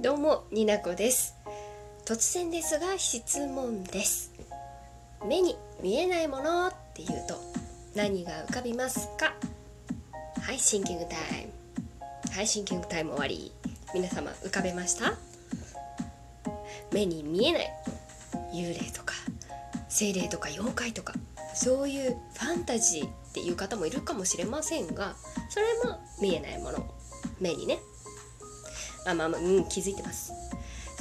[0.00, 1.34] どうもになこです。
[2.06, 4.32] 突然ですが質問です。
[5.26, 7.34] 目に見えないものっていうと
[7.96, 9.34] 何が浮かびますか？
[10.40, 12.32] はいシンキングタイム。
[12.32, 13.50] はいシンキングタイム終わり。
[13.92, 15.14] 皆様浮かべました？
[16.92, 17.72] 目に見えない。
[18.54, 19.14] 幽霊とか
[19.88, 21.12] 精霊とか妖怪とか
[21.54, 25.16] そういうファンタジーっていう方もいるかもしれませんが
[25.48, 26.86] それも見えないもの。
[27.40, 27.80] 目にね。
[29.10, 30.32] あまあまあうん気づいてます。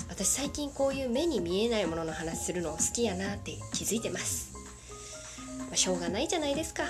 [0.09, 4.53] 私最近こういう目に見えないものの話するの好きやなって気づいてます、
[5.59, 6.84] まあ、しょうがないじゃないですか。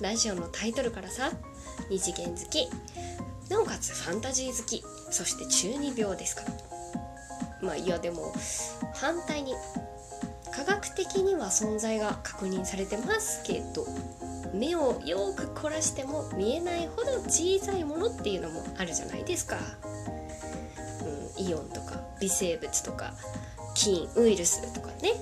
[0.00, 1.30] ラジオのタイトルからさ
[1.90, 2.68] 二次元好き
[3.50, 6.42] なおかつファンタジー好きそして中二病ですか。
[6.42, 6.48] ら
[7.62, 8.32] まあいやでも
[8.94, 9.54] 反対に
[10.52, 13.86] 科学的には存在が確認されてますけど
[14.52, 19.56] 目をよく凝らしても見えないほど小さいものっていうのもあるじゃないですか、
[21.40, 23.14] イオンとか微生物とか
[23.74, 25.14] 菌ウイルスとかね。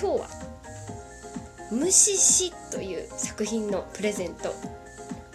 [0.00, 0.28] 今日は
[1.70, 4.54] 「虫師」という作品のプレゼント。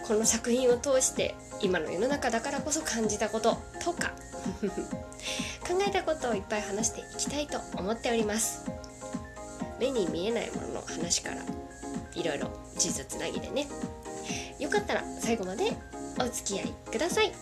[0.06, 4.12] この作品を通して今の世の中だからこそ感じたこととか。
[5.66, 8.64] 考えたことをいっぱい話していきたいと思っております。
[9.80, 11.36] 目に見えないものの話から
[12.14, 13.66] いろいろ地図つなぎでね。
[14.58, 15.72] よかったら最後まで
[16.20, 17.32] お付き合いください。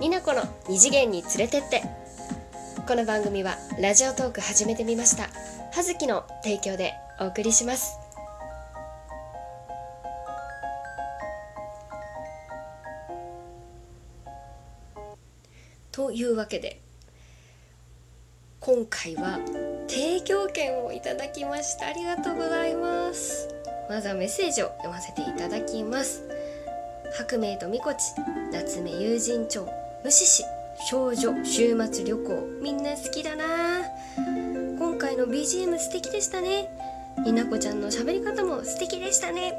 [0.00, 1.82] になこの二次元に連れてって。
[2.86, 5.28] この番組はラジオトーク始めてみました。
[5.72, 7.98] 葉月の提供でお送りします。
[15.90, 16.80] というわけで
[18.60, 19.40] 今回は
[19.88, 23.48] 提供券をいただきましたありがとうございます。
[23.90, 26.22] まずはメッセージを読ませていただきます。
[27.16, 27.98] 白明とみこち
[28.52, 29.87] 夏目友人帳。
[30.04, 30.44] 無視し
[30.86, 32.48] 少女週末旅行。
[32.62, 33.44] みんな好きだな。
[34.78, 36.70] 今回の BGM 素敵でしたね。
[37.24, 39.54] になこちゃんの喋り方も素敵でしたね。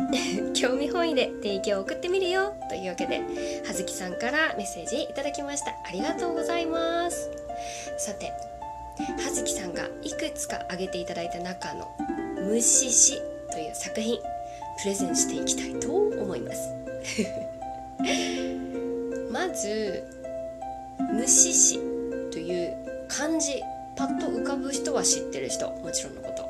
[0.54, 2.54] 興味本位で提供を送ってみるよ。
[2.68, 3.22] というわけで
[3.64, 5.70] 葉月さんからメッセージいただきました。
[5.70, 7.30] ありがとうございます。
[7.96, 8.32] さて
[8.96, 11.88] 葉月さんがいくつか挙げていただいた中の
[12.50, 14.20] 「虫師」という作品
[14.82, 16.74] プレゼンしていきたいと思います。
[19.30, 20.02] まず
[21.14, 21.78] 「虫師」
[22.32, 22.76] という
[23.08, 23.62] 漢字
[23.96, 25.70] パッと浮かぶ人は知ってる人。
[25.70, 26.48] もちろんのこと。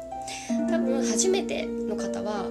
[0.71, 2.45] 多分初めての方は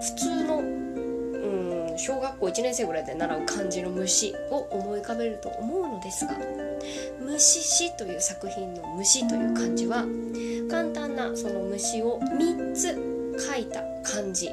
[0.00, 6.38] 普通の、うん、小学校1年生ぐらいで習う漢字の虫を思い浮かべると思うのですが
[7.20, 10.06] 「虫詩」という作品の「虫」という漢字は
[10.70, 12.96] 簡単なその虫を3つ
[13.38, 14.50] 書いた漢字。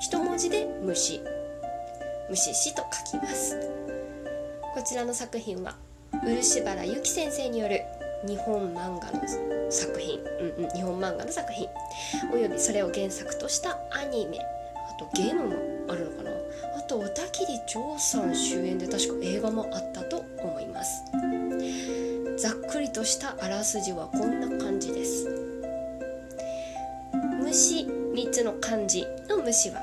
[0.00, 1.22] 一文字で虫
[2.28, 3.83] 虫詩と書きます。
[4.74, 5.76] こちらの作品は
[6.24, 7.80] 漆原由紀先生による
[8.26, 11.68] 日本漫画の作品、うんうん、日本漫画の作品。
[12.32, 14.40] およびそれを原作としたアニメ。
[14.40, 16.30] あとゲームもあるのかな。
[16.76, 21.04] あと小田切丈さん主演で確か映画もあったと思います。
[22.36, 25.28] ざっくりとしたあらすじはこんな感じです。
[27.40, 29.80] 虫3つの漢字の虫は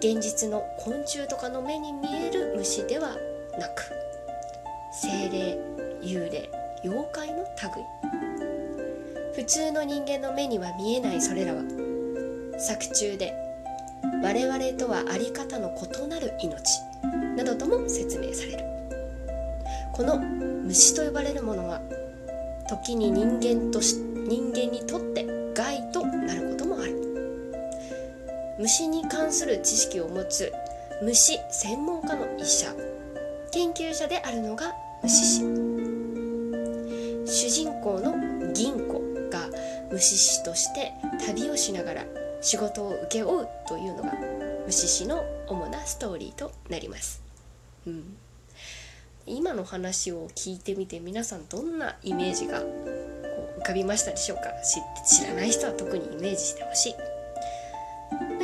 [0.00, 3.16] 現実の昆虫とかの目に見える虫では
[3.58, 3.92] なく
[4.92, 5.58] 精霊
[6.02, 6.50] 幽霊
[6.84, 7.84] 妖怪の類。
[9.34, 11.62] 普通の人間の目には見えないそれらは
[12.58, 13.34] 作中で
[14.22, 16.80] 我々とは在り方の異なる命
[17.36, 18.64] などとも説明される。
[19.92, 21.80] この虫と呼ばれるものは
[22.68, 26.96] 時に人間とし人間にとって害となることもある。
[28.58, 30.52] 虫に関する知識を持つ
[31.02, 32.72] 虫専門家の医者
[33.54, 35.40] 研究者であるのが虫師。
[37.24, 39.00] 主人公の銀子
[39.30, 39.48] が
[39.92, 40.92] 虫師として
[41.24, 42.04] 旅をしながら
[42.40, 44.12] 仕事を請け負うというのが
[44.66, 47.22] 虫師の主なストーリーとなります、
[47.86, 48.16] うん、
[49.24, 54.50] 今の話を聞いてみて皆さんどんなイメージが浮かびましたでしょうか？
[55.06, 56.94] 知らない人は特にイメージしてほしい。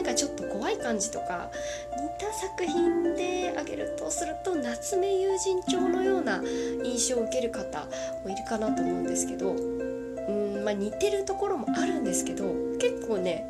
[0.01, 1.51] なんかちょっと怖い感じとか
[1.95, 6.41] 似た作品で挙げるとすると夏目友人帳のような
[6.83, 7.85] 印象を受ける方
[8.25, 12.47] もいるかなと思うんですけどうんまあ似てるところもあるんですけど
[12.81, 13.47] 結構ね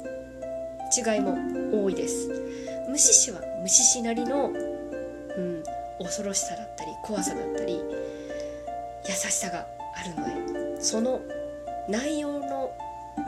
[0.96, 2.28] 違いも多いです。
[2.88, 5.62] 虫師は虫師なりの、うん、
[6.00, 7.80] 恐ろしさだったり怖さだったり
[9.06, 11.20] 優しさがあるのでその
[11.88, 12.72] 内容の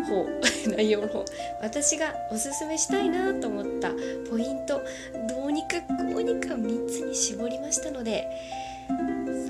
[0.05, 0.27] 方
[0.77, 1.25] 内容の方。
[1.61, 3.93] 私がおすすめしたいなと思った
[4.31, 4.81] ポイント
[5.29, 8.29] どうにかこうにか3つに絞りましたので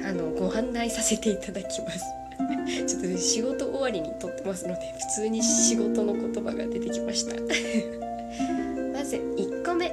[0.05, 2.05] あのご案内させていただきます。
[2.87, 7.35] ちょっと、仕事終わりに撮ってますので普通に仕事の言葉が出てきました。
[8.93, 9.91] まず1個目。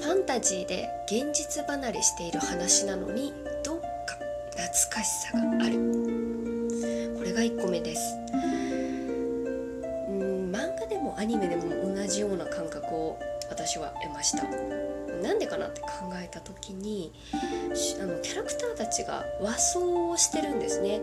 [0.00, 3.32] ファンタジーで現実離れしている話なのに
[3.64, 4.18] どっか
[4.50, 6.15] 懐かしさがある。
[7.36, 8.16] が1個目です。
[8.32, 8.36] う
[10.10, 13.18] ん漫画でもアニメでも同じような感覚を
[13.50, 14.44] 私は得ました。
[15.22, 17.12] なんでかなって考えた時に
[18.00, 21.00] あのキャラクターたちが和装をしてるんですね、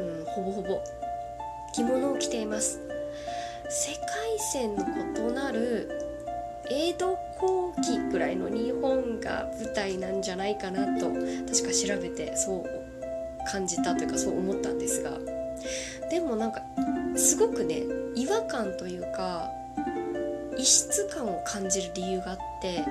[0.00, 0.82] うん、ほぼほぼ。
[1.72, 2.80] 着物を着ています。
[3.70, 4.04] 世界
[4.52, 5.88] 線の異なる
[6.70, 11.24] 江戸後期ぐらいの日本が舞台なんじゃないかなと確か
[11.72, 15.29] 調べてそう感じたというかそう思ったんですが。
[16.10, 16.60] でもなんか
[17.16, 17.82] すごくね
[18.14, 19.48] 違和感というか
[20.56, 22.84] 異質感を感じる理由があって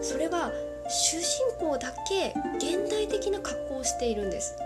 [0.00, 0.52] それは
[0.88, 1.26] 主人
[1.58, 4.56] 公だけ現代的な格好をしているんです。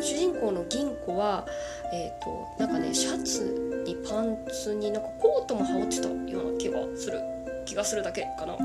[0.00, 1.46] 主人公の銀子は
[1.92, 6.14] えっ、ー、となんかねシャツにパンツになんかコートも羽織ってたよ
[6.48, 7.20] うな気がする
[7.64, 8.56] 気がするだけかな。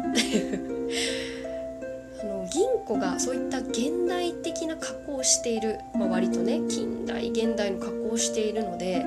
[2.21, 9.05] あの銀子がそういった現代的な格好をしている、まあ、割とね近代現代の格好をしているので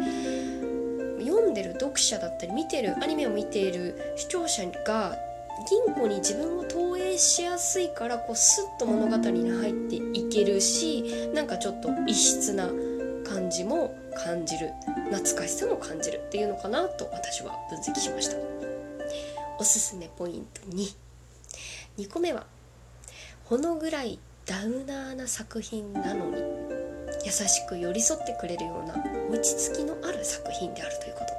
[1.21, 5.17] 読んでる読者だったり見てるアニメを見ている視聴者が
[5.69, 12.69] 銀行に自分を投影しやすいからこうスッと物語に入っていけるしなんかちょっと異質な
[13.25, 14.71] 感じも感じる
[15.11, 18.61] 懐かしさも感じるっていうのかなと私は分析しました。
[19.61, 22.47] おすすめポイント22個目は
[23.51, 26.37] ほのぐらいダウナーな作品なのに
[27.25, 28.95] 優しく寄り添ってくれるような
[29.29, 31.31] 落ち着きのある作品であるということ。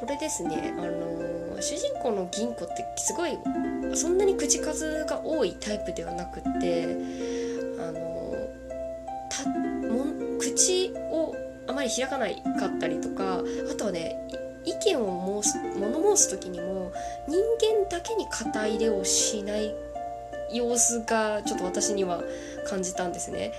[0.00, 3.38] これですねあの主人公の銀子ってすごい
[3.94, 6.84] そんなに口数が多いタイプではなくって
[7.78, 8.36] あの
[9.30, 9.48] た
[9.88, 10.04] も
[10.38, 11.34] 口を
[11.66, 14.14] あまり開かないかったりとかあとはね
[14.64, 16.92] 意見を申す物申す時にも
[17.26, 17.38] 人
[17.84, 19.74] 間だけに肩入れをしない
[20.52, 22.22] 様子がちょっと私には
[22.68, 23.52] 感じたんですね。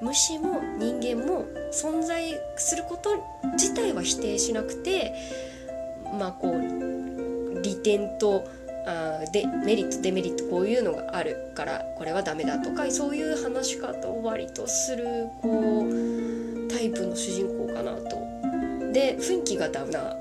[0.00, 3.10] 虫も人間も存在すること
[3.54, 5.12] 自体は否定しなくて
[6.18, 8.44] まあこう利点と
[8.86, 18.27] あでメリットデメリットこういうのがあるからこれはダメだとかそういう話し方を割とするこうタイプの主人公かなと。
[18.98, 20.12] で雰囲気がダウナー。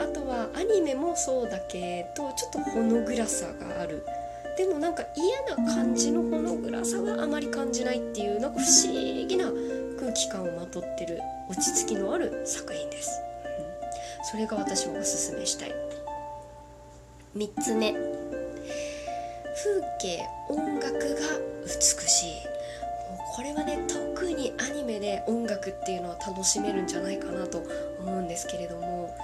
[0.00, 4.02] あとはアニメもそうだけどちょっとほの暗さがある。
[4.56, 9.50] でもなんか嫌な感じのほの暗さはあまり感じないっていうなんか不思議な
[9.98, 11.20] 空気感をまとってる
[11.50, 13.20] 落ち着きのある作品です。
[13.44, 15.74] うんそれが私はおすすめしたい。
[17.36, 17.92] 3つ目。
[17.92, 18.00] 風
[20.00, 20.98] 景音楽が
[21.64, 21.70] 美
[22.08, 22.51] しい。
[23.34, 27.62] これはね特にアニメで音楽っていうのは楽しめるんじゃないかなと
[28.00, 29.14] 思うんですけれども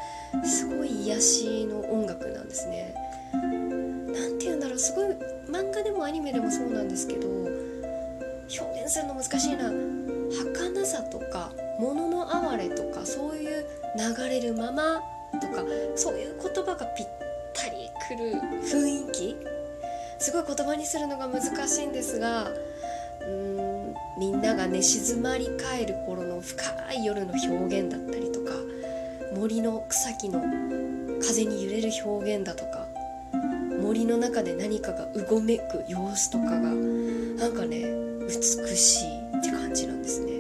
[0.45, 2.95] すごい癒しの音楽なんですね。
[3.33, 5.07] 何て言うんだろうすごい
[5.51, 9.71] 漫画でもアニメでもそうなんですけど表現するの難しいな。
[10.31, 15.01] 儚さとか物の哀れとかそういう流れるまま
[15.41, 15.65] とか
[15.97, 17.07] そういう言葉がぴっ
[17.55, 18.33] たりくる
[18.63, 19.59] 雰囲気。
[20.19, 22.51] すごい言葉にするのが難しいんですが
[23.23, 23.58] うん
[24.19, 28.51] みんながね静まり返る頃の深い夜の表現だったりとか
[29.35, 30.43] 森の草木の
[31.21, 32.87] 風に揺れる表現だとか
[33.81, 37.85] 森の中で何かがうごめく様子とかがなんかね
[38.27, 40.33] 美しいって感じなんですね。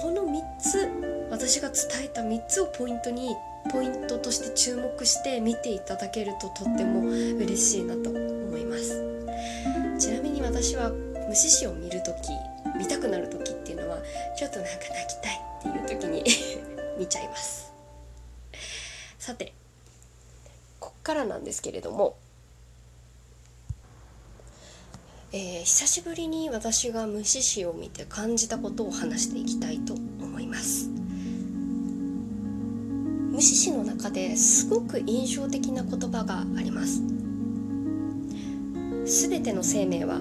[0.00, 0.88] この3つ
[1.30, 3.30] 私が伝えた3つをポイントに
[3.70, 9.04] ポイントとして注目して見ていただけるととっても嬉しいなと思います
[9.98, 10.90] ちなみに私は
[11.30, 12.32] 虫師を見る時
[12.76, 13.98] 見たくなる時っていうのは
[14.36, 16.24] ちょっとなんか泣きたいっていう時に
[16.98, 17.70] 見ちゃいます。
[19.16, 19.52] さて
[20.80, 22.16] こっからなんですけれども
[25.32, 30.88] えー、久しぶりに私が虫師を見て感じたことを話していきたいと思います。
[33.30, 37.00] 虫師の中ですごく印象的な言葉があります。
[39.04, 40.20] 全ての生命は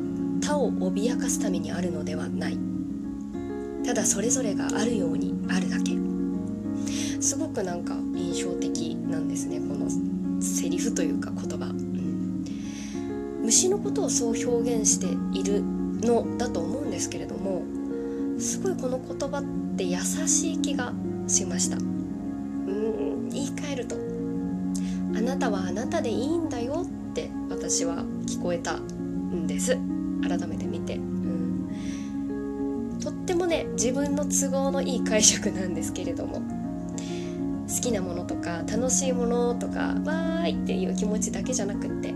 [0.50, 2.58] 他を脅かすためにあるのではない。
[3.86, 5.92] ただそれぞれがあるようにあるだけ。
[7.22, 9.60] すごくなんか印象的なんですね。
[9.60, 9.88] この
[10.42, 12.44] セリフというか言葉、うん、
[13.44, 15.06] 虫のことをそう表現して
[15.38, 15.62] いる
[16.02, 17.62] のだと思うんですけれども
[18.40, 20.94] すごいこの言葉って優しい気が
[21.28, 21.78] しました。
[21.78, 23.96] うん言い換えると
[25.16, 29.78] 「あなたはあなたでいいんだよって私は聞こえたんです。
[30.22, 36.42] 改めて見て、うん、とってもね自分の都合のいい解釈なんですけれども。
[37.70, 42.16] 好きなものとか楽しいものとかわーいっていう気持ちだけじゃなくって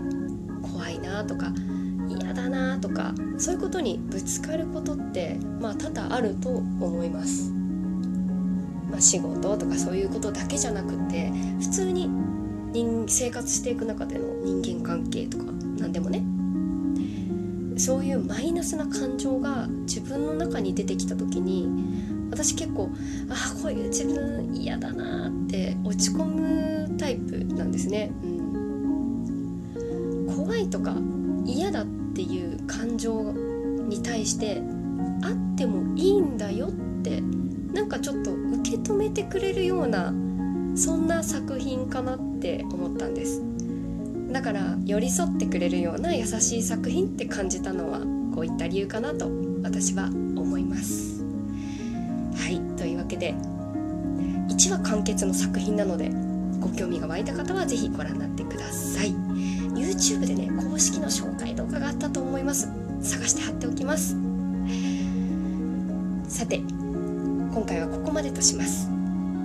[0.62, 1.52] 怖いなとか
[2.08, 7.52] 嫌だなとかそういうことにぶつかることってまあ多々あると思います。
[8.90, 12.08] まあ、仕事とかそういうことだけじゃなくて普通に
[12.72, 15.44] 人生活していく中での人間関係とか
[15.78, 16.22] 何でもね。
[17.76, 21.68] そういうマイナスな感情が自分の中に出てきた時に
[22.30, 22.90] 私結構
[23.28, 28.26] ああこういう自分嫌だなって落ち込むタイプなんですね、う
[30.30, 30.96] ん、怖いとか
[31.44, 33.32] 嫌だっていう感情
[33.88, 34.62] に対して
[35.22, 36.70] あってもいいんだよっ
[37.02, 37.20] て
[37.72, 40.12] なんかちょっと受け止めてくれるような
[40.76, 43.53] そんな作品かなって思ったんです。
[44.34, 48.00] だから寄り添ってくれるような優しい作品って感じたのは
[48.34, 49.30] こういった理由かなと
[49.62, 51.22] 私は思います。
[52.36, 53.32] はいというわけで
[54.48, 56.10] 1話完結の作品なので
[56.60, 59.12] ご興味が湧いた方は是非ご覧になってください。
[59.76, 62.68] YouTube でね公式の紹介動画があったと思います。
[63.02, 64.16] 探して貼っておきます。
[66.26, 68.88] さて今回はここまでとします。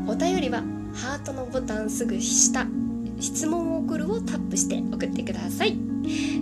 [0.08, 0.64] お便りは
[0.96, 2.79] ハートのボタンすぐ下。
[3.20, 5.78] 質問を送るをタップして送ってください。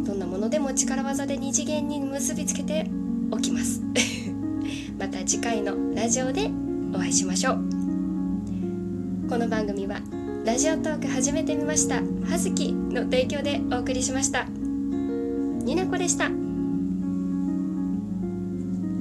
[0.05, 2.89] どんなものでも力技で二次元に結びつけて
[3.31, 3.81] おきます。
[4.99, 6.49] また次回のラジオで
[6.93, 7.57] お会いしましょう。
[9.29, 10.01] この番組は
[10.45, 14.45] ラジオトーク始めてみましたはずきの提供でお送りしました。
[14.45, 16.31] になこでした。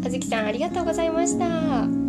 [0.05, 2.06] あずきさんありがとうございました。